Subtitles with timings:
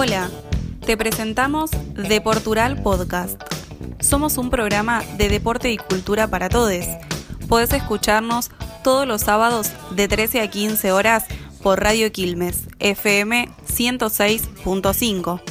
[0.00, 0.30] Hola,
[0.86, 3.42] te presentamos Deportural Podcast.
[3.98, 6.84] Somos un programa de deporte y cultura para todos.
[7.48, 8.52] Podés escucharnos
[8.84, 11.24] todos los sábados de 13 a 15 horas
[11.64, 15.42] por Radio Quilmes, FM 106.5.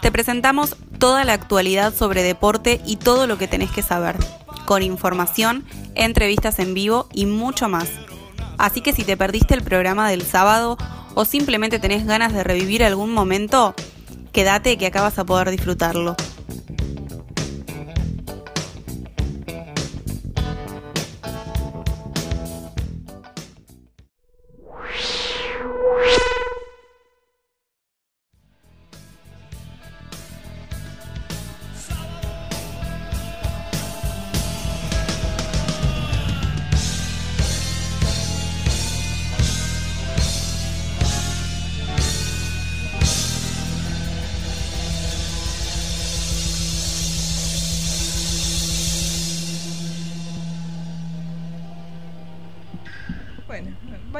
[0.00, 4.16] Te presentamos toda la actualidad sobre deporte y todo lo que tenés que saber,
[4.64, 7.90] con información, entrevistas en vivo y mucho más.
[8.56, 10.78] Así que si te perdiste el programa del sábado
[11.14, 13.74] o simplemente tenés ganas de revivir algún momento,
[14.32, 16.16] quédate que acá vas a poder disfrutarlo.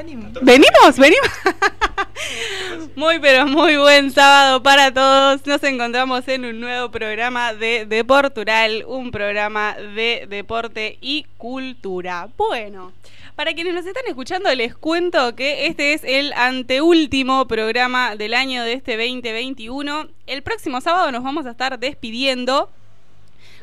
[0.03, 0.33] Venimos.
[0.43, 0.99] ¿Venimos?
[0.99, 1.31] ¿Venimos?
[2.97, 5.47] Muy, pero muy buen sábado para todos.
[5.47, 12.29] Nos encontramos en un nuevo programa de Deportural, un programa de deporte y cultura.
[12.37, 12.93] Bueno,
[13.35, 18.63] para quienes nos están escuchando, les cuento que este es el anteúltimo programa del año
[18.63, 20.09] de este 2021.
[20.27, 22.71] El próximo sábado nos vamos a estar despidiendo.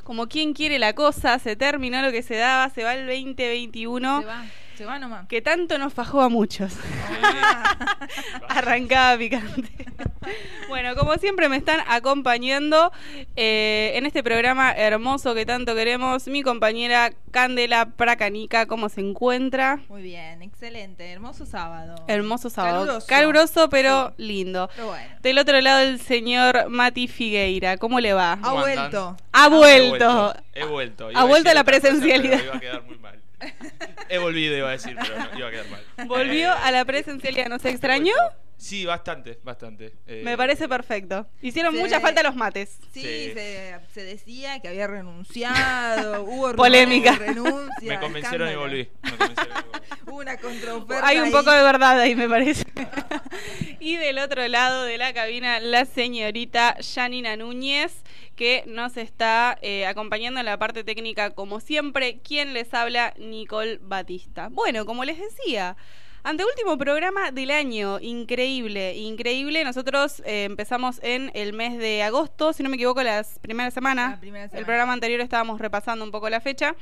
[0.03, 4.21] Como quien quiere la cosa, se terminó lo que se daba, se va el 2021
[4.21, 4.45] Se va,
[4.79, 5.27] se va nomás.
[5.27, 6.71] que tanto nos fajó a muchos.
[7.33, 7.75] Ah.
[8.47, 9.69] Arrancada picante.
[10.69, 12.93] bueno, como siempre me están acompañando
[13.35, 19.81] eh, en este programa hermoso que tanto queremos, mi compañera Candela Pracanica, ¿cómo se encuentra?
[19.89, 21.95] Muy bien, excelente, hermoso sábado.
[22.07, 22.85] Hermoso sábado.
[22.85, 23.07] Caluroso.
[23.07, 24.69] Caluroso, pero lindo.
[24.75, 28.39] Pero bueno, Del otro lado el señor Mati Figueira, ¿cómo le va?
[28.41, 29.17] ha vuelto.
[29.33, 30.33] Ha He vuelto.
[30.53, 31.09] He vuelto.
[31.13, 32.37] Ha vuelto a la cosa, presencialidad.
[32.37, 33.19] pero iba a quedar muy mal.
[34.09, 36.07] He volvido, iba a decir, pero no, iba a quedar mal.
[36.07, 38.13] Volvió Eh, a la presencialidad, ¿nos he extrañó?
[38.57, 39.93] Sí, bastante, bastante.
[40.05, 41.25] Eh, Me parece perfecto.
[41.41, 42.77] Hicieron mucha falta los mates.
[42.91, 43.31] Sí, Sí.
[43.33, 47.13] Se, se decía que había renunciado, hubo Polémica.
[47.15, 48.89] renuncia, Me convencieron y volví.
[49.03, 49.68] Me convencieron y volví.
[50.19, 51.07] Hubo una contraoferta.
[51.07, 51.31] Hay un ahí.
[51.31, 52.65] poco de verdad ahí, me parece.
[53.79, 58.03] y del otro lado de la cabina, la señorita Janina Núñez,
[58.35, 62.19] que nos está eh, acompañando en la parte técnica, como siempre.
[62.19, 64.49] Quien les habla, Nicole Batista.
[64.51, 65.77] Bueno, como les decía.
[66.21, 69.63] Anteúltimo programa del año, increíble, increíble.
[69.63, 74.11] Nosotros eh, empezamos en el mes de agosto, si no me equivoco, las primeras semanas.
[74.11, 76.75] La primera El programa anterior estábamos repasando un poco la fecha.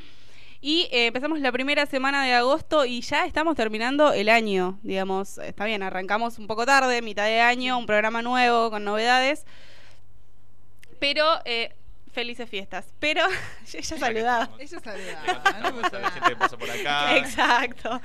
[0.59, 5.38] Y eh, empezamos la primera semana de agosto y ya estamos terminando el año, digamos.
[5.38, 9.45] Está bien, arrancamos un poco tarde, mitad de año, un programa nuevo con novedades.
[11.00, 11.73] Pero, eh,
[12.18, 12.88] felices fiestas.
[13.00, 13.22] Pero,
[13.73, 14.50] ella saludaba.
[14.57, 17.16] Ella saludaba, por acá.
[17.18, 18.01] Exacto.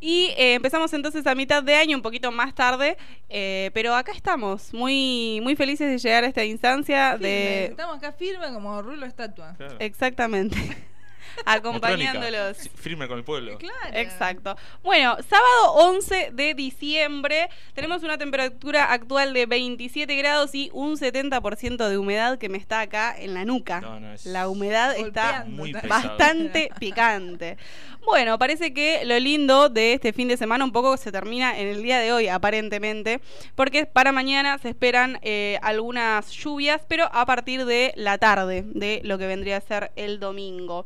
[0.00, 2.96] Y eh, empezamos entonces a mitad de año, un poquito más tarde,
[3.28, 7.64] eh, pero acá estamos, muy, muy felices de llegar a esta instancia Firme, de...
[7.66, 9.54] Estamos acá firmes como rulo estatua.
[9.58, 9.76] Claro.
[9.80, 10.56] Exactamente.
[11.46, 12.70] Acompañándolos.
[12.74, 13.58] Firme con el pueblo.
[13.58, 13.76] Claro.
[13.92, 14.56] Exacto.
[14.82, 21.88] Bueno, sábado 11 de diciembre tenemos una temperatura actual de 27 grados y un 70%
[21.88, 23.80] de humedad que me está acá en la nuca.
[23.80, 27.56] No, no, es La humedad está muy bastante picante.
[28.04, 31.68] Bueno, parece que lo lindo de este fin de semana un poco se termina en
[31.68, 33.20] el día de hoy, aparentemente,
[33.54, 39.00] porque para mañana se esperan eh, algunas lluvias, pero a partir de la tarde, de
[39.04, 40.84] lo que vendría a ser el domingo.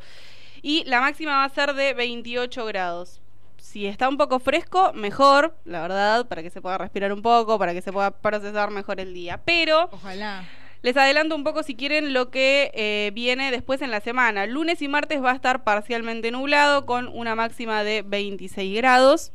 [0.63, 3.21] Y la máxima va a ser de 28 grados.
[3.59, 7.59] Si está un poco fresco, mejor, la verdad, para que se pueda respirar un poco,
[7.59, 9.41] para que se pueda procesar mejor el día.
[9.45, 10.45] Pero Ojalá.
[10.83, 14.47] les adelanto un poco si quieren lo que eh, viene después en la semana.
[14.47, 19.33] Lunes y martes va a estar parcialmente nublado con una máxima de 26 grados.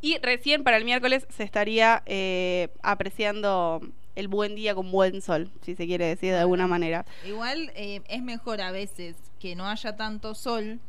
[0.00, 3.80] Y recién para el miércoles se estaría eh, apreciando
[4.18, 7.06] el buen día con buen sol, si se quiere decir de alguna manera.
[7.24, 10.80] Igual eh, es mejor a veces que no haya tanto sol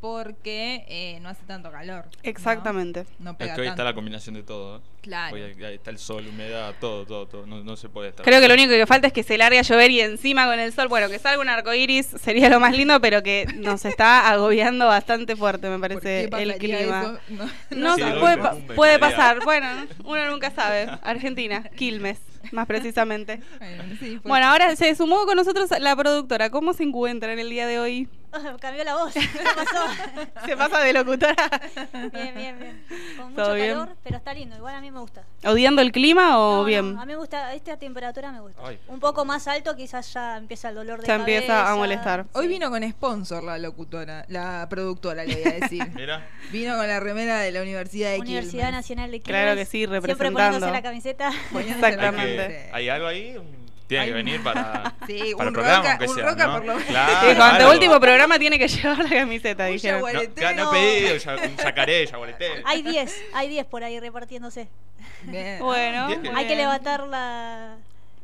[0.00, 2.06] porque eh, no hace tanto calor.
[2.22, 3.04] Exactamente.
[3.18, 4.78] No, Es pega que hoy está la combinación de todo.
[4.78, 4.80] ¿eh?
[5.02, 5.36] Claro.
[5.36, 7.46] Hoy está el sol, humedad, todo, todo, todo.
[7.46, 8.24] No, no se puede estar.
[8.24, 10.58] Creo que lo único que falta es que se largue a llover y encima con
[10.58, 13.84] el sol, bueno, que salga un arco iris sería lo más lindo, pero que nos
[13.84, 17.02] está agobiando bastante fuerte, me ¿Por parece, qué el clima.
[17.02, 17.18] eso?
[17.70, 19.44] No, No, Sí, puede, puede pasar.
[19.44, 19.68] Bueno,
[20.04, 20.88] uno nunca sabe.
[21.02, 22.18] Argentina, Quilmes,
[22.52, 23.40] más precisamente.
[23.58, 24.22] Bueno, sí, pues.
[24.24, 26.50] Bueno, ahora se sumó con nosotros la productora.
[26.50, 28.08] ¿Cómo se encuentra en el día de hoy?
[28.60, 29.12] Cambió la voz.
[29.14, 29.20] ¿Qué
[29.54, 29.86] pasó?
[30.46, 31.34] Se pasa de locutora.
[32.12, 32.84] Bien, bien, bien.
[33.16, 33.68] Con ¿Todo mucho bien?
[33.74, 34.56] calor, pero está lindo.
[34.56, 35.22] Igual a mí me gusta.
[35.44, 36.94] ¿Odiando el clima o No, bien?
[36.94, 38.60] no, a mí me gusta, esta temperatura me gusta.
[38.64, 38.78] Ay.
[38.88, 41.36] Un poco más alto, quizás ya empieza el dolor de Ya cabeza.
[41.38, 42.26] empieza a molestar.
[42.32, 42.48] Hoy Sí.
[42.48, 45.90] vino con sponsor la locutora, la productora, le voy a decir.
[45.94, 46.26] Mira.
[46.52, 48.72] vino con la remera de la Universidad de Universidad Quilmes.
[48.72, 49.42] Nacional de Quilmes.
[49.42, 50.32] Claro que sí, Siempre representando.
[50.60, 51.30] poniéndose la camiseta.
[51.52, 52.36] Poniéndose la Exactamente.
[52.36, 52.76] camiseta.
[52.76, 53.36] ¿Hay algo ahí?
[53.90, 56.52] Tiene que venir para, Sí, para un el programa, roca- aunque un sea, roca ¿no?
[56.54, 56.88] por lo menos.
[56.88, 57.72] Claro, Sí, cuando algo.
[57.72, 60.00] último programa tiene que llevar la camiseta, Un dijeron.
[60.00, 62.62] No, no he pedido ya, un yacaré, yaguareté.
[62.64, 64.68] Hay 10, hay 10 por ahí repartiéndose.
[65.22, 65.58] Bien.
[65.60, 66.34] Bueno, Bien.
[66.36, 67.76] Hay que levantar la...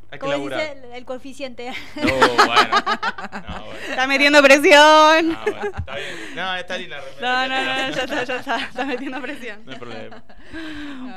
[0.09, 0.61] Hay que ¿Cómo se laburar.
[0.61, 0.87] dice?
[0.89, 1.73] El, el coeficiente.
[1.97, 2.03] No,
[2.47, 2.85] bueno.
[3.49, 3.79] No, bueno.
[3.89, 4.73] Está metiendo presión.
[4.77, 6.35] Ah, bueno, está bien.
[6.37, 8.57] No, está linda No, no, no, ya está, ya está.
[8.57, 9.63] Está metiendo presión.
[9.65, 10.23] No hay problema.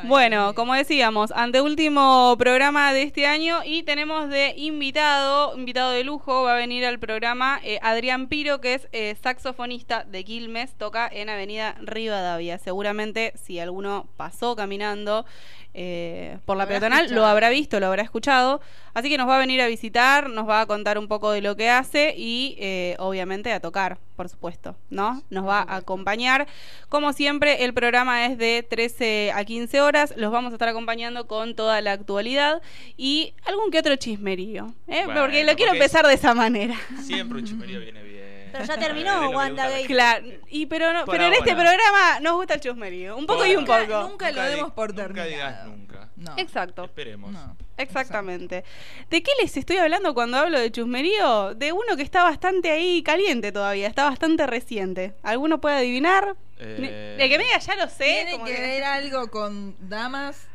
[0.06, 6.44] Bueno, como decíamos, anteúltimo programa de este año y tenemos de invitado, invitado de lujo,
[6.44, 11.08] va a venir al programa eh, Adrián Piro, que es eh, saxofonista de Quilmes, toca
[11.12, 12.58] en Avenida Rivadavia.
[12.58, 15.26] Seguramente si alguno pasó caminando
[15.74, 18.62] eh, por la peatonal, lo habrá visto, lo habrá escuchado.
[18.94, 21.42] Así que nos va a venir a visitar, nos va a contar un poco de
[21.42, 25.22] lo que hace y eh, obviamente a tocar, por supuesto, ¿no?
[25.30, 26.48] Nos va a acompañar.
[26.90, 30.14] Como siempre, el programa es de 13 a 15 horas.
[30.18, 32.62] Los vamos a estar acompañando con toda la actualidad
[32.98, 34.74] y algún que otro chismerío.
[34.88, 35.04] ¿eh?
[35.06, 36.76] Bueno, porque lo quiero empezar de esa manera.
[37.04, 38.09] Siempre un chismerío viene bien.
[38.52, 39.80] Pero ya terminó, lo que le Wanda gusta a la Gay.
[39.82, 39.94] gente.
[39.94, 43.18] Claro, y pero, no, Por pero en este programa nos gusta el chusmerío.
[43.18, 44.08] Un poco y un poco.
[44.10, 45.30] nunca lo demos por nunca terminado.
[45.30, 46.10] digas nunca.
[46.16, 46.34] No.
[46.38, 46.84] Exacto.
[46.86, 47.32] Esperemos.
[47.32, 47.56] No.
[47.78, 48.66] Exactamente.
[49.10, 51.56] ¿De qué les estoy hablando cuando hablo de chusmerío?
[51.56, 55.14] De uno que está bastante ahí caliente todavía, está bastante reciente.
[55.24, 56.36] ¿Alguno puede adivinar?
[56.60, 58.04] Eh, De que me diga, ya lo sé.
[58.04, 60.46] ¿Tiene como que que- ver algo con damas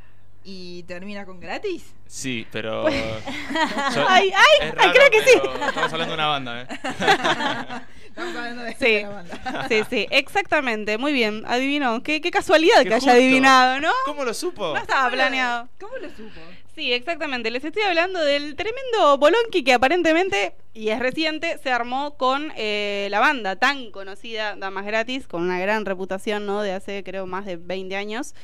[0.45, 1.95] y termina con gratis?
[2.07, 2.83] Sí, pero.
[2.85, 5.39] Pues- yo- Ay, ay, es ay, raro, creo que sí.
[5.67, 6.67] Estamos hablando de una banda, ¿eh?
[8.07, 9.03] Estamos hablando de Sí.
[9.03, 9.67] la banda.
[9.69, 10.99] Sí, sí, exactamente.
[10.99, 12.03] Muy bien, adivinó.
[12.03, 13.11] Qué, qué casualidad Qué que justo.
[13.11, 13.91] haya adivinado, ¿no?
[14.05, 14.73] ¿Cómo lo supo?
[14.75, 15.69] No estaba planeado.
[15.81, 16.41] ¿Cómo lo supo?
[16.75, 17.51] Sí, exactamente.
[17.53, 23.07] Les estoy hablando del tremendo bolonqui que aparentemente, y es reciente, se armó con eh,
[23.11, 26.63] la banda tan conocida Damas Gratis, con una gran reputación, ¿no?
[26.63, 28.35] De hace, creo, más de 20 años.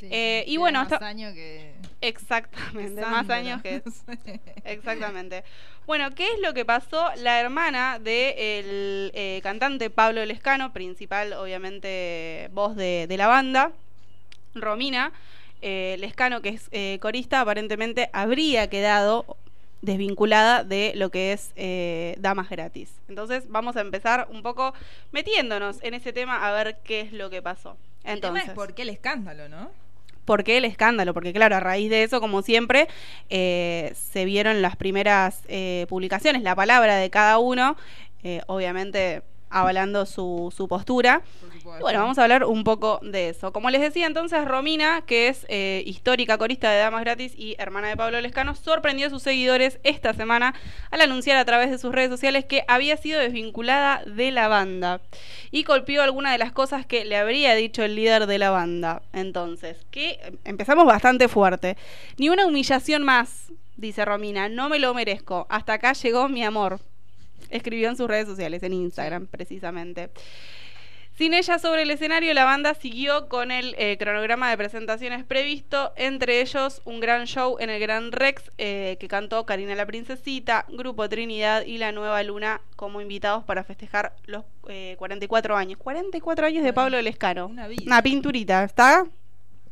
[0.00, 1.72] Sí, Eh, y bueno, más hasta- años que.
[2.02, 3.82] Exactamente, más años que...
[4.64, 5.42] Exactamente.
[5.86, 7.08] Bueno, ¿qué es lo que pasó?
[7.16, 9.10] La hermana del
[9.42, 13.72] cantante Pablo Lescano, principal, obviamente, voz de, de la banda,
[14.54, 15.10] Romina
[15.62, 19.36] eh, Lescano, que es eh, corista, aparentemente habría quedado
[19.82, 22.92] desvinculada de lo que es eh, Damas Gratis.
[23.08, 24.74] Entonces vamos a empezar un poco
[25.12, 27.76] metiéndonos en ese tema a ver qué es lo que pasó.
[28.04, 29.70] El tema Entonces, es por qué el escándalo, ¿no?
[30.24, 31.14] ¿Por qué el escándalo?
[31.14, 32.88] Porque claro, a raíz de eso, como siempre,
[33.30, 37.76] eh, se vieron las primeras eh, publicaciones, la palabra de cada uno,
[38.46, 41.22] obviamente avalando su, su postura.
[41.80, 43.52] Bueno, vamos a hablar un poco de eso.
[43.52, 47.88] Como les decía entonces, Romina, que es eh, histórica corista de Damas Gratis y hermana
[47.88, 50.54] de Pablo Lescano, sorprendió a sus seguidores esta semana
[50.90, 55.00] al anunciar a través de sus redes sociales que había sido desvinculada de la banda
[55.50, 59.02] y golpeó algunas de las cosas que le habría dicho el líder de la banda.
[59.12, 61.76] Entonces, que empezamos bastante fuerte.
[62.16, 65.46] Ni una humillación más, dice Romina, no me lo merezco.
[65.48, 66.80] Hasta acá llegó mi amor.
[67.50, 70.10] Escribió en sus redes sociales, en Instagram precisamente.
[71.18, 75.92] Sin ella sobre el escenario, la banda siguió con el eh, cronograma de presentaciones previsto,
[75.96, 80.64] entre ellos un gran show en el Gran Rex eh, que cantó Karina la Princesita,
[80.68, 85.76] Grupo Trinidad y La Nueva Luna como invitados para festejar los eh, 44 años.
[85.80, 87.46] 44 años de Pablo Lescano.
[87.48, 87.82] una vida.
[87.84, 89.04] Una pinturita, ¿está?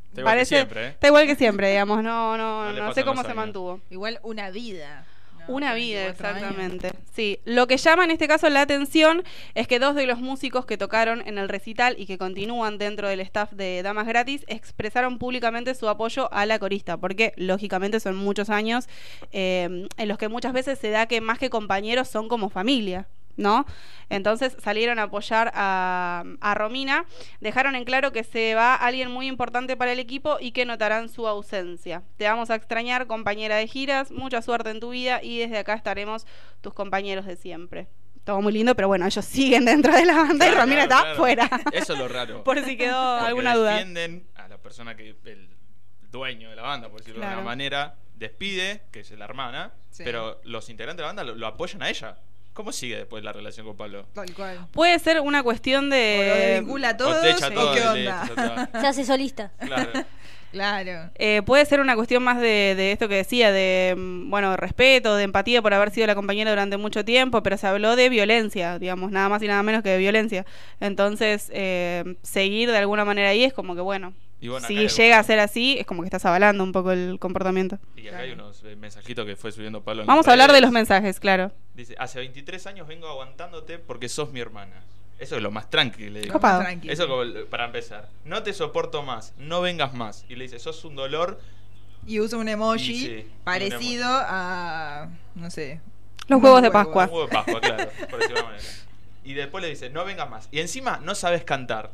[0.08, 0.88] Está igual que siempre, ¿eh?
[0.88, 3.80] Está igual que siempre, digamos, no, no, No no sé cómo se mantuvo.
[3.88, 5.06] Igual una vida.
[5.48, 6.50] Una vida, 44 años.
[6.50, 6.92] exactamente.
[7.14, 9.22] Sí, lo que llama en este caso la atención
[9.54, 13.08] es que dos de los músicos que tocaron en el recital y que continúan dentro
[13.08, 18.16] del staff de Damas Gratis expresaron públicamente su apoyo a la corista, porque lógicamente son
[18.16, 18.88] muchos años
[19.32, 23.08] eh, en los que muchas veces se da que más que compañeros son como familia.
[23.36, 23.66] ¿No?
[24.08, 27.04] Entonces salieron a apoyar a, a Romina,
[27.40, 31.08] dejaron en claro que se va alguien muy importante para el equipo y que notarán
[31.08, 32.02] su ausencia.
[32.16, 35.74] Te vamos a extrañar, compañera de giras, mucha suerte en tu vida y desde acá
[35.74, 36.26] estaremos
[36.62, 37.88] tus compañeros de siempre.
[38.24, 41.00] Todo muy lindo, pero bueno, ellos siguen dentro de la banda y Romina claro, está
[41.02, 41.16] claro.
[41.16, 41.50] fuera.
[41.72, 42.42] Eso es lo raro.
[42.44, 43.74] Por si quedó Porque alguna duda.
[43.74, 45.50] defienden a la persona que el
[46.10, 50.02] dueño de la banda, por decirlo de alguna manera, despide, que es la hermana, Sí.
[50.04, 52.18] pero los integrantes de la banda lo, lo apoyan a ella.
[52.56, 54.06] ¿Cómo sigue después la relación con Pablo?
[54.14, 54.66] Tal cual.
[54.72, 56.46] Puede ser una cuestión O lo de...
[56.48, 57.18] desvincula a todos.
[57.18, 58.70] o te echa ¿o todo qué onda?
[58.80, 59.52] Se hace solista.
[59.58, 59.90] Claro.
[60.52, 61.10] Claro.
[61.16, 65.16] Eh, puede ser una cuestión más de, de esto que decía, de, mm, bueno, respeto,
[65.16, 68.78] de empatía por haber sido la compañera durante mucho tiempo, pero se habló de violencia,
[68.78, 70.46] digamos, nada más y nada menos que de violencia.
[70.80, 74.88] Entonces, eh, seguir de alguna manera ahí es como que, bueno, Y bueno, acá si
[74.88, 77.78] llega a ser así, es como que estás avalando un poco el comportamiento.
[77.96, 80.02] Y acá hay unos eh, mensajitos que fue subiendo Pablo.
[80.02, 81.52] en Vamos a hablar de los mensajes, claro.
[81.74, 84.82] Dice, hace 23 años vengo aguantándote porque sos mi hermana.
[85.18, 86.10] Eso es lo más tranquilo.
[86.10, 86.34] le digo.
[86.34, 86.60] Copado.
[86.60, 86.92] Tranquilo.
[86.92, 88.08] Eso como para empezar.
[88.24, 90.24] No te soporto más, no vengas más.
[90.28, 91.40] Y le dice, sos un dolor.
[92.06, 95.08] Y usa un emoji Y sí, parecido un a.
[95.34, 95.80] No sé.
[96.28, 96.84] Los huevos de huevos.
[96.84, 97.04] Pascua.
[97.04, 97.90] Un huevo de Pascua, claro.
[98.10, 98.68] Por decirlo de una manera.
[99.24, 100.48] Y después le dice, no vengas más.
[100.52, 101.90] Y encima no sabes cantar.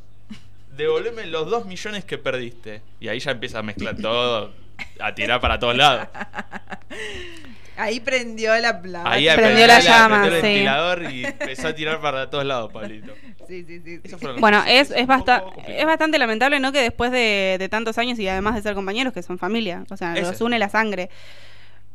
[0.77, 2.83] Devolveme los dos millones que perdiste.
[3.01, 4.53] Y ahí ya empieza a mezclar todo,
[5.01, 6.09] a tirar para todos lados.
[7.77, 9.11] Ahí prendió la plata.
[9.11, 10.47] Ahí Prendió la apretó llama, apretó el sí.
[10.49, 13.15] ventilador y empezó a tirar para todos lados, Pablito.
[13.49, 14.01] Sí, sí, sí.
[14.05, 14.17] sí.
[14.39, 16.71] Bueno, es, es, basta- es bastante lamentable, ¿no?
[16.73, 19.97] Que después de, de tantos años y además de ser compañeros, que son familia, o
[19.97, 20.23] sea, Ese.
[20.33, 21.09] los une la sangre.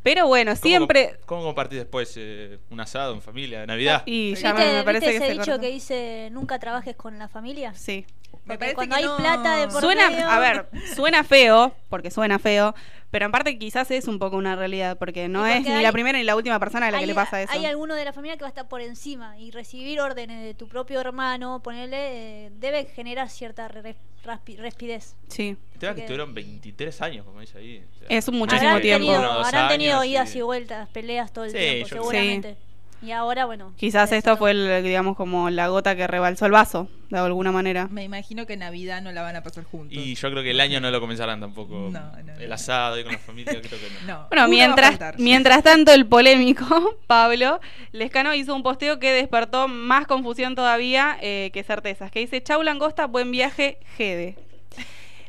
[0.02, 1.10] Pero bueno, ¿Cómo siempre...
[1.12, 4.02] comp- ¿Cómo compartís después eh, un asado en familia, de Navidad?
[4.06, 6.94] Y ya ¿Viste, me, me parece viste que ese se dicho que dice nunca trabajes
[6.96, 7.74] con la familia?
[7.74, 8.06] Sí.
[8.32, 11.22] Me Porque parece cuando que hay no- plata de por Suena, medio- a ver, suena
[11.22, 12.74] feo, porque suena feo,
[13.10, 15.92] pero en parte quizás es un poco una realidad, porque no es ni hay- la
[15.92, 17.52] primera ni la última persona a la que le pasa eso.
[17.52, 20.54] hay alguno de la familia que va a estar por encima y recibir órdenes de
[20.54, 25.14] tu propio hermano, ponerle, eh, debe generar cierta re- raspi- respidez.
[25.28, 25.56] Sí.
[25.74, 27.84] El tema es que que- estuvieron 23 años, como dice ahí.
[27.94, 29.06] o sea, Es un muchísimo habrán tiempo.
[29.12, 32.56] tenido, habrán tenido años idas y- y vueltas, peleas todo el Sí, tiempo, yo creo.
[33.00, 33.72] Y ahora, bueno.
[33.76, 37.86] Quizás esto fue, el, digamos, como la gota que rebalsó el vaso, de alguna manera.
[37.88, 39.96] Me imagino que Navidad no la van a pasar juntos.
[39.96, 41.90] Y yo creo que el año no lo comenzarán tampoco.
[41.92, 42.54] No, no, el no.
[42.54, 43.98] asado ahí con la familia, creo que no.
[44.08, 44.26] No.
[44.30, 47.60] Bueno, mientras, mientras tanto el polémico Pablo
[47.92, 52.62] Lescano hizo un posteo que despertó más confusión todavía eh, que certezas, que dice, chau
[52.62, 54.36] langosta, buen viaje, Gede.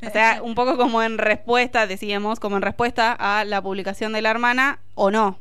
[0.05, 4.21] O sea, un poco como en respuesta, decíamos, como en respuesta a la publicación de
[4.21, 5.37] la hermana o no.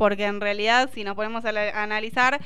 [0.00, 2.40] Porque en realidad, si nos ponemos a, la- a analizar,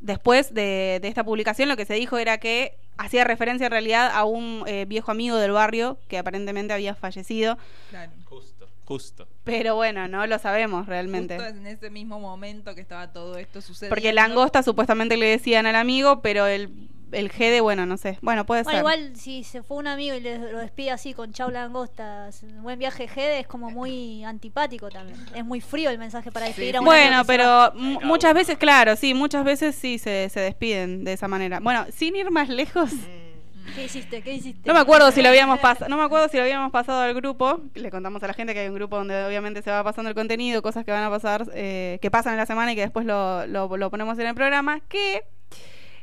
[0.00, 4.10] después de, de esta publicación lo que se dijo era que hacía referencia en realidad
[4.14, 7.58] a un eh, viejo amigo del barrio que aparentemente había fallecido.
[7.90, 8.12] Claro.
[8.24, 9.28] Justo, justo.
[9.44, 11.36] Pero bueno, no lo sabemos realmente.
[11.36, 13.94] Justo en ese mismo momento que estaba todo esto sucediendo.
[13.94, 16.70] Porque langosta supuestamente le decían al amigo, pero el,
[17.12, 18.18] el Gede, bueno, no sé.
[18.22, 18.80] Bueno, puede Bueno, ser.
[18.80, 22.78] igual si se fue un amigo y le, lo despide así con chau langostas, buen
[22.78, 25.18] viaje Gede, es como muy antipático también.
[25.34, 29.14] Es muy frío el mensaje para despedir a un Bueno, pero muchas veces, claro, sí,
[29.14, 31.60] muchas veces sí se, se despiden de esa manera.
[31.60, 32.90] Bueno, sin ir más lejos,
[33.74, 34.20] ¿Qué hiciste?
[34.22, 34.66] ¿Qué hiciste?
[34.66, 37.14] no me acuerdo si lo habíamos pasado, no me acuerdo si lo habíamos pasado al
[37.14, 37.60] grupo.
[37.74, 40.16] Le contamos a la gente que hay un grupo donde obviamente se va pasando el
[40.16, 43.06] contenido, cosas que van a pasar, eh, que pasan en la semana y que después
[43.06, 44.80] lo, lo- lo ponemos en el programa.
[44.88, 45.22] Que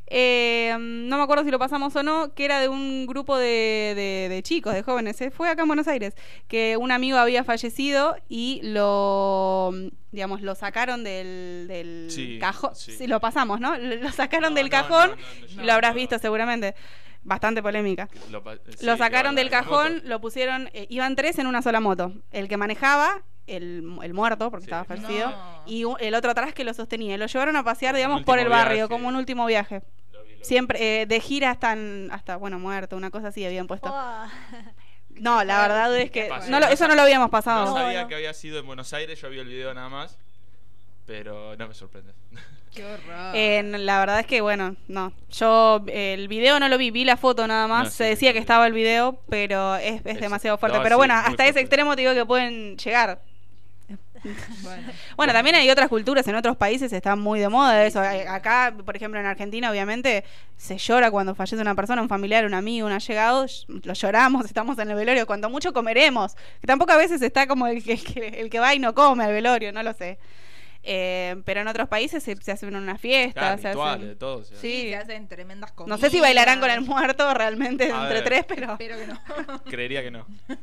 [0.10, 3.94] eh, no me acuerdo si lo pasamos o no, que era de un grupo de,
[3.96, 5.20] de- de chicos, de jóvenes.
[5.22, 6.16] eh, Fue acá en Buenos Aires,
[6.48, 9.74] que un amigo había fallecido y lo,
[10.12, 12.76] digamos, lo sacaron del, del Sí, cajón.
[12.76, 12.92] sí.
[12.94, 13.78] Sí, lo pasamos, ¿no?
[13.78, 15.12] Lo sacaron No, del no, cajón
[15.56, 16.76] no, lo habrás visto seguramente.
[17.24, 18.08] Bastante polémica.
[18.32, 22.14] Lo, que sacaron del cajón, lo pusieron, eh, iban tres en una sola moto.
[22.32, 24.70] El que manejaba, el, el muerto, porque Sí.
[24.72, 25.64] estaba fallecido, No.
[25.66, 27.18] y un- el otro atrás que lo sostenía.
[27.18, 28.90] Lo llevaron a pasear, Como digamos, por el barrio, viaje.
[28.90, 29.82] como un último viaje.
[30.14, 30.44] Lo vi, lo vi.
[30.46, 33.88] Siempre, eh, de gira hasta, en- hasta, bueno, muerto, una cosa así habían puesto.
[35.20, 36.52] No, la verdad es que Pasó.
[36.52, 37.66] no lo- eso no lo habíamos pasado.
[37.66, 38.08] No sabía no.
[38.08, 40.16] que había sido en Buenos Aires, yo vi el video nada más.
[41.08, 42.14] Pero no me sorprende.
[42.76, 43.32] Qué horror.
[43.36, 45.14] Eh, la verdad es que, bueno, no.
[45.32, 47.86] Yo eh, el video no lo vi, vi la foto nada más.
[47.86, 48.44] No, sí, Se decía sí, que sí.
[48.44, 50.78] estaba el video, pero es, es Es- demasiado fuerte.
[50.78, 51.50] no, pero sí, bueno, hasta fuerte.
[51.50, 53.20] ese extremo te digo que pueden llegar.
[54.64, 54.92] Bueno.
[55.16, 58.02] Bueno, también hay otras culturas, en otros países está muy de moda eso.
[58.02, 60.24] Acá, por ejemplo, en Argentina, obviamente,
[60.58, 63.46] se llora cuando fallece una persona, un familiar, un amigo, un allegado.
[63.46, 65.26] ll- Lo lloramos, estamos en el velorio.
[65.28, 66.36] Cuanto mucho comeremos.
[66.62, 68.94] Que tampoco a veces está como el que, el que, el que va y no
[68.94, 70.18] come al velorio, no lo sé.
[70.90, 73.34] Eh, pero en otros países se, se hacen unas fiestas.
[73.44, 74.44] Claro, se rituales, hacen- de todo.
[74.46, 74.84] Sí.
[74.90, 75.90] Se hacen tremendas cosas.
[75.90, 78.24] No sé si bailarán con el muerto realmente A entre ver.
[78.24, 78.72] tres, pero.
[78.74, 79.64] Espero que no.
[79.64, 80.26] Creería que no.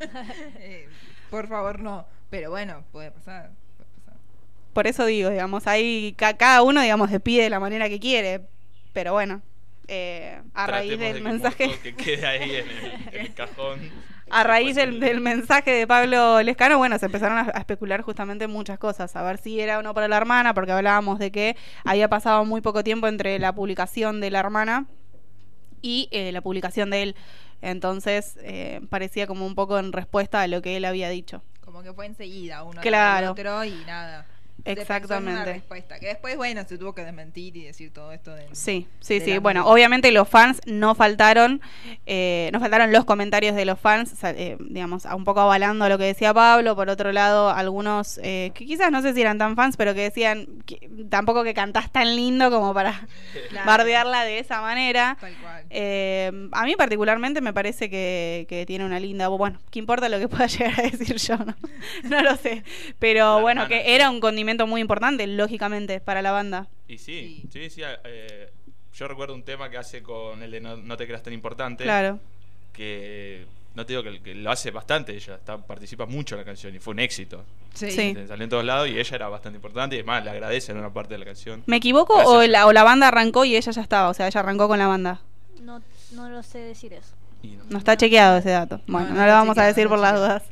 [0.58, 0.88] Eh,
[1.30, 2.06] por favor, no.
[2.36, 3.50] Pero bueno, puede pasar.
[3.76, 4.14] puede pasar.
[4.72, 8.40] Por eso digo, digamos, ahí ca- cada uno, digamos, despide de la manera que quiere.
[8.92, 9.40] Pero bueno,
[9.86, 11.78] eh, a raíz del de que mensaje.
[11.80, 13.78] Que quede ahí en el, en el cajón.
[14.30, 18.00] A raíz del, el- del mensaje de Pablo Lescano, bueno, se empezaron a, a especular
[18.02, 21.30] justamente muchas cosas, a ver si era o no para la hermana, porque hablábamos de
[21.30, 24.86] que había pasado muy poco tiempo entre la publicación de la hermana
[25.82, 27.16] y eh, la publicación de él.
[27.60, 31.42] Entonces, eh, parecía como un poco en respuesta a lo que él había dicho.
[31.64, 33.32] Como que fue enseguida uno Claro.
[33.32, 34.26] otro y nada.
[34.72, 35.44] Una Exactamente.
[35.52, 38.46] respuesta, que después, bueno, se tuvo que desmentir y decir todo esto de...
[38.52, 39.38] Sí, sí, de sí.
[39.38, 41.60] Bueno, obviamente los fans no faltaron,
[42.06, 45.98] eh, no faltaron los comentarios de los fans, eh, digamos, a- un poco avalando lo
[45.98, 46.74] que decía Pablo.
[46.76, 50.00] Por otro lado, algunos eh, que quizás no sé si eran tan fans, pero que
[50.00, 53.06] decían que, tampoco que cantás tan lindo como para
[53.50, 53.66] Claro.
[53.66, 55.18] bardearla de esa manera.
[55.20, 55.64] Tal cual.
[55.70, 59.28] Eh, a mí particularmente me parece que, que tiene una linda.
[59.28, 61.36] Bueno, ¿qué importa lo que pueda llegar a decir yo?
[61.36, 61.54] No,
[62.04, 62.64] no lo sé.
[62.98, 66.68] Pero bueno, que era un condimento muy importante, lógicamente, para la banda.
[66.88, 67.68] Y sí, Sí.
[67.68, 67.82] sí, sí.
[68.04, 68.50] eh,
[68.94, 71.84] yo recuerdo un tema que hace con el de No, No te creas tan importante.
[71.84, 72.18] Claro.
[72.72, 76.44] Que no te digo que, que lo hace bastante ella, está, participa mucho en la
[76.44, 77.44] canción y fue un éxito.
[77.74, 77.90] Sí.
[77.90, 78.14] Sí.
[78.28, 81.14] Salió en todos lados y ella era bastante importante y además le agradecen una parte
[81.14, 81.62] de la canción.
[81.66, 84.08] ¿Me equivoco o la, o la banda arrancó y ella ya estaba?
[84.10, 85.20] O sea, ella arrancó con la banda.
[85.60, 85.82] No,
[86.12, 87.14] no lo sé decir eso.
[87.42, 88.80] No- No está chequeado ese dato.
[88.86, 90.42] Bueno, no lo vamos a decir no por las dudas.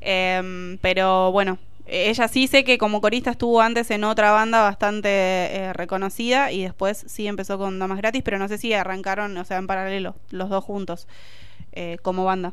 [0.00, 5.08] Em, pero bueno, ella sí sé que como corista estuvo antes en otra banda bastante
[5.08, 9.44] eh, reconocida y después sí empezó con Damas Gratis, pero no sé si arrancaron, o
[9.44, 11.06] sea, en paralelo, los dos juntos,
[11.72, 12.52] eh, como banda.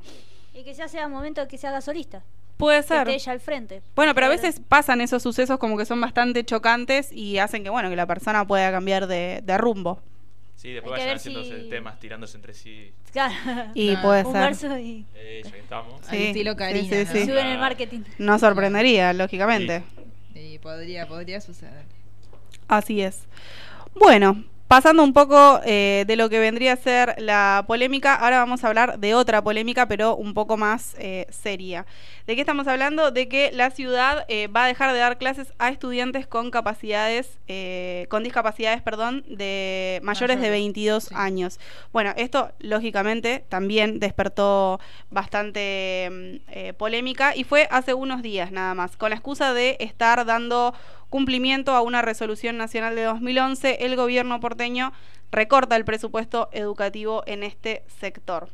[0.54, 2.24] Y que ya sea momento de que se haga solista.
[2.58, 3.00] Puede Que ser.
[3.08, 3.82] esté ella al frente.
[3.96, 7.70] Bueno, pero a veces pasan esos sucesos como que son bastante chocantes y hacen que,
[7.70, 10.00] bueno, que la persona pueda cambiar de, de rumbo.
[10.60, 12.92] Sí, después que vayan ver haciéndose si- temas, tirándose entre sí.
[13.14, 13.34] Claro.
[13.74, 14.42] Y puede un ser.
[14.42, 16.10] verso y Eh, ya que estamos.
[16.10, 17.12] Al estilo Karina, sí, ¿no?
[17.14, 17.26] sí, sí.
[17.28, 18.02] suben el marketing.
[18.18, 19.84] No sorprendería, lógicamente.
[20.36, 21.86] Y podría, podría suceder.
[22.68, 23.22] Así es.
[23.96, 28.64] Bueno, pasando un poco eh, de lo que vendría a ser la polémica, ahora vamos
[28.64, 31.88] a hablar de otra polémica, pero un poco más eh, seria.
[32.30, 33.10] ¿De qué estamos hablando?
[33.10, 37.40] De que la ciudad eh, va a dejar de dar clases a estudiantes con capacidades,
[37.48, 41.16] eh, con discapacidades, perdón, de mayores de Mayores, 22 sí.
[41.18, 41.60] años.
[41.92, 48.76] Bueno, esto lógicamente también despertó bastante mm, eh, polémica y fue hace unos días nada
[48.76, 50.76] más, con la excusa de estar dando
[51.10, 54.94] cumplimiento a una resolución nacional de 2011, el gobierno porteño
[55.32, 58.50] recorta el presupuesto educativo en este sector.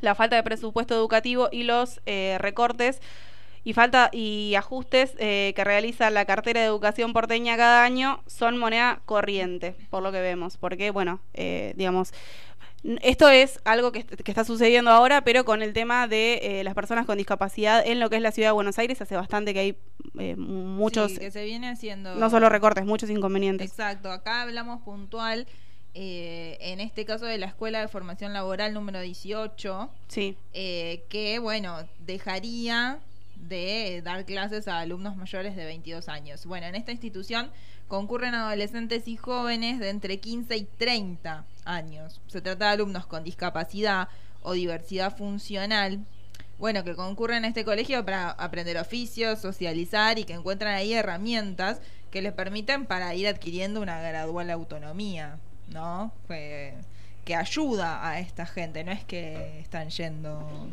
[0.00, 3.00] La falta de presupuesto educativo y los eh, recortes
[3.64, 8.58] y falta y ajustes eh, que realiza la cartera de educación porteña cada año son
[8.58, 12.12] moneda corriente, por lo que vemos, porque bueno, eh, digamos,
[13.02, 16.64] esto es algo que, est- que está sucediendo ahora, pero con el tema de eh,
[16.64, 19.52] las personas con discapacidad en lo que es la ciudad de Buenos Aires hace bastante
[19.54, 19.78] que hay
[20.18, 22.14] eh, muchos, Sí, que se viene haciendo...
[22.14, 23.70] no solo recortes, muchos inconvenientes.
[23.70, 25.46] Exacto, acá hablamos puntual,
[25.94, 31.38] eh, en este caso de la Escuela de Formación Laboral número 18, Sí, eh, que,
[31.38, 32.98] bueno, dejaría
[33.36, 36.46] de dar clases a alumnos mayores de 22 años.
[36.46, 37.50] Bueno, en esta institución
[37.88, 42.20] concurren adolescentes y jóvenes de entre 15 y 30 años.
[42.26, 44.08] Se trata de alumnos con discapacidad
[44.42, 46.04] o diversidad funcional.
[46.58, 51.80] Bueno, que concurren a este colegio para aprender oficios, socializar y que encuentran ahí herramientas
[52.10, 56.12] que les permiten para ir adquiriendo una gradual autonomía, ¿no?
[56.28, 56.74] Que,
[57.24, 60.70] que ayuda a esta gente, no es que están yendo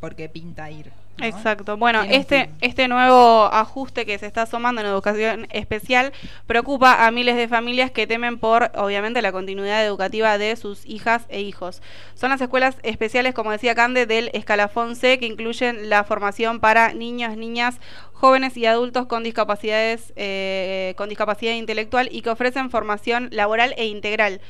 [0.00, 0.90] porque pinta ir.
[1.18, 1.26] ¿no?
[1.26, 1.76] Exacto.
[1.76, 6.12] Bueno, este, este nuevo ajuste que se está sumando en educación especial
[6.46, 11.26] preocupa a miles de familias que temen por, obviamente, la continuidad educativa de sus hijas
[11.28, 11.82] e hijos.
[12.14, 16.94] Son las escuelas especiales, como decía Cande, del escalafón C, que incluyen la formación para
[16.94, 17.78] niños, niñas,
[18.12, 23.86] jóvenes y adultos con discapacidades, eh, con discapacidad intelectual y que ofrecen formación laboral e
[23.86, 24.40] integral.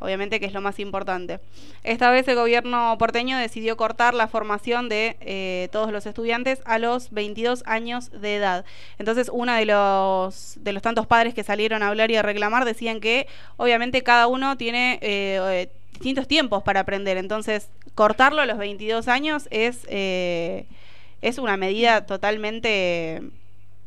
[0.00, 1.40] Obviamente que es lo más importante.
[1.84, 6.78] Esta vez el gobierno porteño decidió cortar la formación de eh, todos los estudiantes a
[6.78, 8.64] los 22 años de edad.
[8.98, 12.64] Entonces, uno de los, de los tantos padres que salieron a hablar y a reclamar
[12.64, 17.16] decían que obviamente cada uno tiene eh, eh, distintos tiempos para aprender.
[17.18, 20.66] Entonces, cortarlo a los 22 años es, eh,
[21.20, 23.22] es una medida totalmente,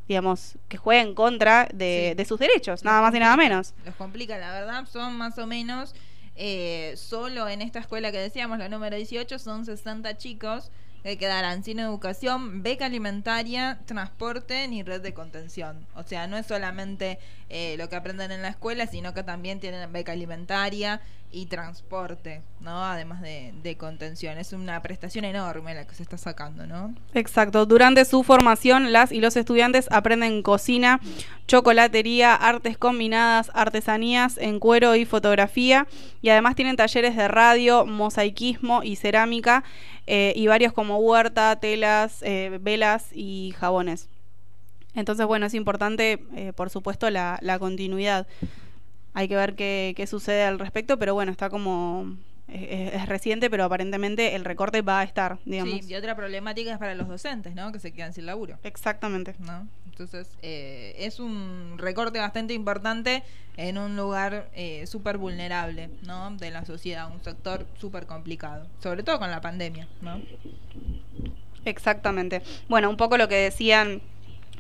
[0.08, 2.16] digamos, que juega en contra de, Sí.
[2.16, 3.74] de sus derechos, nada más y nada menos.
[3.86, 5.96] Los complica, la verdad, son más o menos,
[6.36, 10.72] eh, solo en esta escuela que decíamos, la número 18, son 60 chicos
[11.04, 15.86] que quedarán sin educación, beca alimentaria, transporte ni red de contención.
[15.96, 19.60] O sea, no es solamente eh, lo que aprenden en la escuela, sino que también
[19.60, 21.02] tienen beca alimentaria
[21.34, 22.86] y transporte, ¿no?
[22.86, 24.38] Además de, de contención.
[24.38, 26.94] Es una prestación enorme la que se está sacando, ¿no?
[27.16, 27.66] Exacto.
[27.66, 31.02] Durante su formación, las y los estudiantes aprenden cocina,
[31.48, 35.88] chocolatería, artes combinadas, artesanías en cuero y fotografía.
[36.22, 39.64] Y además tienen talleres de radio, mosaicismo y cerámica.
[40.08, 44.10] Eh, y varios como huerta, telas, eh, velas y jabones.
[44.96, 48.28] Entonces, bueno, es importante, eh, por supuesto, la, la continuidad.
[49.14, 52.16] Hay que ver qué, qué sucede al respecto, pero bueno, está como
[52.48, 55.86] es, es reciente, pero aparentemente el recorte va a estar, digamos.
[55.86, 57.72] Sí, y otra problemática es para los docentes, ¿no?
[57.72, 58.58] Que se quedan sin laburo.
[58.64, 59.36] Exactamente.
[59.40, 59.68] ¿no?
[59.86, 63.24] Entonces, eh, es un recorte bastante importante
[63.58, 66.32] en un lugar eh, súper vulnerable, ¿no?
[66.32, 70.20] De la sociedad, un sector súper complicado, sobre todo con la pandemia, ¿no?
[71.66, 72.42] Exactamente.
[72.68, 74.02] Bueno, un poco lo que decían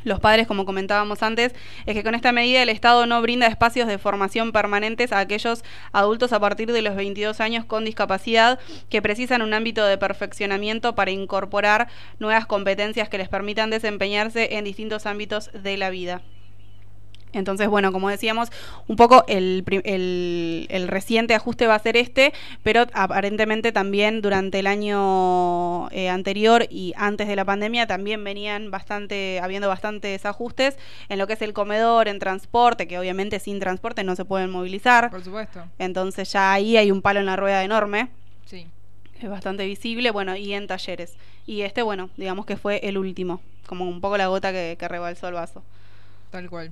[0.04, 1.54] los padres, como comentábamos antes,
[1.86, 5.63] es que con esta medida el Estado no brinda espacios de formación permanentes a aquellos
[5.92, 10.96] adultos a partir de los 22 años con discapacidad que precisan un ámbito de perfeccionamiento
[10.96, 11.88] para incorporar
[12.20, 16.22] nuevas competencias que les permitan desempeñarse en distintos ámbitos de la vida.
[17.34, 18.50] Entonces, bueno, como decíamos,
[18.88, 19.63] un poco el,
[20.69, 26.67] el reciente ajuste va a ser este, pero aparentemente también durante el año eh, anterior
[26.69, 30.78] y antes de la pandemia también venían bastante, habiendo bastantes ajustes
[31.10, 34.50] en lo que es el comedor, en transporte, que obviamente sin transporte no se pueden
[34.50, 35.10] movilizar.
[35.10, 38.10] Por supuesto, Entonces ya ahí hay un palo en la rueda enorme,
[38.46, 38.67] sí.
[39.19, 41.15] es bastante visible, bueno, y en talleres.
[41.46, 44.88] Y este, bueno, digamos que fue el último, como un poco la gota que, que
[44.88, 45.63] rebalsó el vaso.
[46.32, 46.72] Tal cual.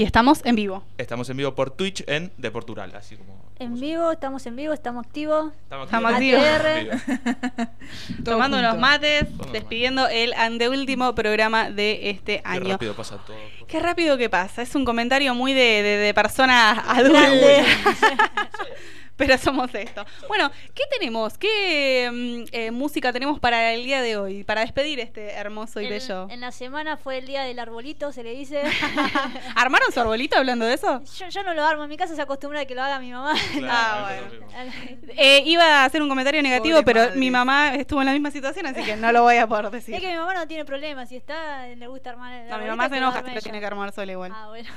[0.00, 0.82] Y estamos en vivo.
[0.96, 3.38] Estamos en vivo por Twitch en Deportural, así como.
[3.58, 5.52] En como vivo, estamos en vivo, estamos activos.
[5.64, 6.42] Estamos activos.
[8.24, 12.70] Tomando unos mates, Tomando despidiendo el anteúltimo programa de este Qué año.
[12.70, 13.36] rápido pasa todo.
[13.68, 14.62] Qué rápido que pasa.
[14.62, 17.28] Es un comentario muy de, de, de persona adulta.
[19.20, 20.04] Pero somos esto.
[20.28, 21.36] Bueno, ¿qué tenemos?
[21.38, 24.44] ¿Qué mm, eh, música tenemos para el día de hoy?
[24.44, 26.26] Para despedir este hermoso y En- bello.
[26.30, 28.62] En, la semana fue el día del arbolito, se le dice.
[29.56, 31.02] ¿Armaron su arbolito hablando de eso?
[31.18, 33.12] yo, yo no lo armo, en mi casa se acostumbra a que lo haga mi
[33.12, 33.34] mamá.
[33.52, 34.46] Claro, Ah, bueno.
[35.16, 37.18] Eh, iba a hacer un comentario negativo, Pobre pero madre.
[37.20, 39.94] mi mamá estuvo en la misma situación, así que no lo voy a poder decir.
[39.94, 42.64] Es que mi mamá no tiene problemas, si está, le gusta armar el No, mi
[42.66, 43.40] mamá se lo enoja, pero ella.
[43.42, 44.32] tiene que armar sola igual.
[44.34, 44.68] Ah, bueno.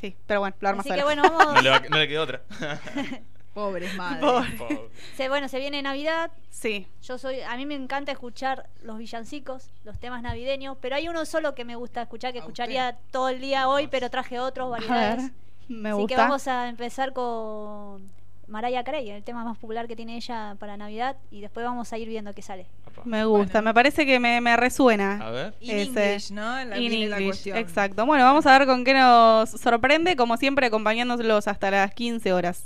[0.00, 1.00] Sí, pero bueno, lo arma Así sola.
[1.00, 1.54] que bueno, vamos.
[1.54, 2.42] No le, va- no le quedó otra.
[3.54, 4.20] Pobres madres.
[4.20, 4.50] Pobre.
[4.58, 4.80] Pobre.
[5.16, 6.30] Se, bueno, se viene Navidad.
[6.50, 6.86] Sí.
[7.02, 11.24] Yo soy, a mí me encanta escuchar los villancicos, los temas navideños, pero hay uno
[11.24, 14.66] solo que me gusta escuchar, que ¿A escucharía todo el día hoy, pero traje otros
[14.74, 15.30] A ver, variedades.
[15.68, 16.14] me Así gusta.
[16.14, 18.10] que vamos a empezar con
[18.48, 21.98] Mariah Carey, el tema más popular que tiene ella para Navidad, y después vamos a
[21.98, 22.66] ir viendo qué sale.
[23.04, 23.70] Me gusta, Bueno.
[23.70, 25.18] me parece que me, me resuena.
[25.26, 25.54] A ver.
[25.60, 26.04] In Ese.
[26.14, 26.42] English, ¿no?
[26.64, 27.56] La, In viene la English, cuestión.
[27.58, 28.04] exacto.
[28.06, 32.64] Bueno, vamos a ver con qué nos sorprende, como siempre, acompañándolos hasta las 15 horas.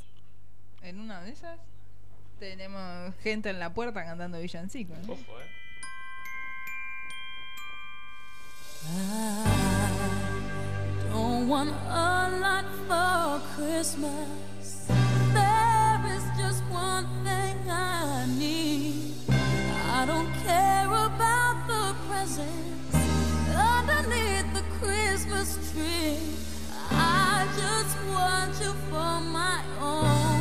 [0.83, 1.59] En una de esas
[2.39, 4.95] tenemos gente en la puerta cantando villancico.
[5.07, 5.13] ¿no?
[5.15, 5.59] Ojo, eh.
[11.11, 14.87] Don't want a lot for Christmas.
[15.33, 19.15] There is just one thing I need.
[19.29, 22.95] I don't care about the presents
[23.55, 26.19] underneath the Christmas tree.
[26.91, 30.41] I just want you for my own,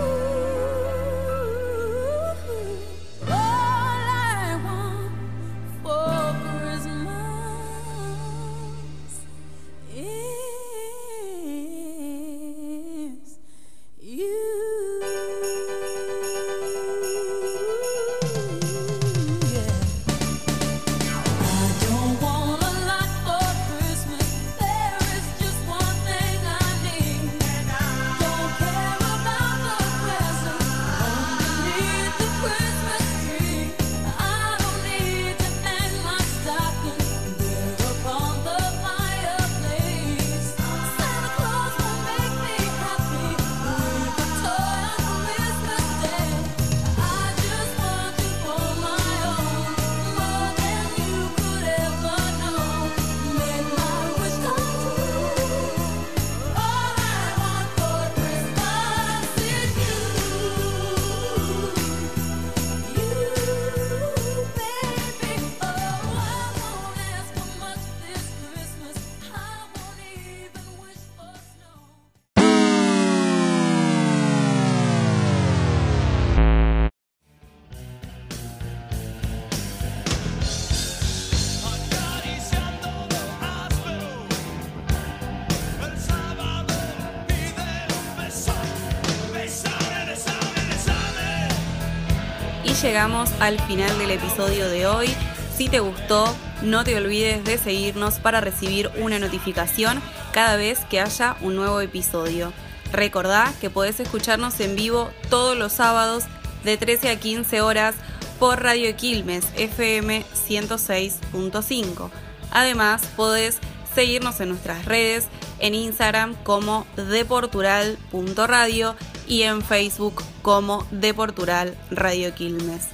[92.81, 95.07] Llegamos al final del episodio de hoy.
[95.55, 100.99] Si te gustó, no te olvides de seguirnos para recibir una notificación cada vez que
[100.99, 102.51] haya un nuevo episodio.
[102.91, 106.23] Recordá que podés escucharnos en vivo todos los sábados
[106.63, 107.93] de 13 a 15 horas
[108.39, 112.09] por Radio Quilmes FM 106.5.
[112.51, 113.59] Además, podés
[113.93, 115.27] seguirnos en nuestras redes,
[115.59, 118.95] en Instagram como deportural.radio
[119.31, 122.89] y en Facebook como Deportural Radio Quilmes.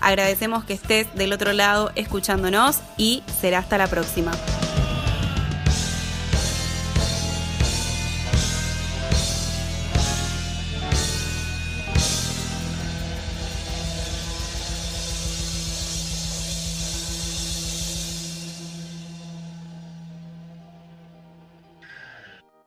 [0.00, 4.32] Agradecemos que estés del otro lado escuchándonos y será hasta la próxima.